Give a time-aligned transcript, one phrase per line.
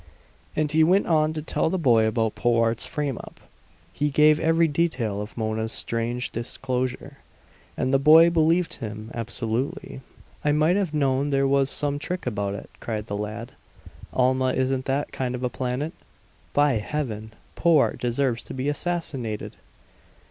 [0.55, 3.39] And he went on to tell the boy about Powart's frame up.
[3.93, 7.17] He gave every detail of Mona's strange disclosure,
[7.77, 10.01] and the boy believed him absolutely.
[10.43, 13.51] "I might have known there was some trick about it!" cried the lad.
[14.11, 15.93] "Alma isn't that kind of a planet!
[16.51, 19.55] By Heaven, Powart deserves to be assassinated!"